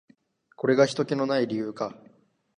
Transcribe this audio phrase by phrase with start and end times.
[0.55, 1.93] これがひとけの無い理由か。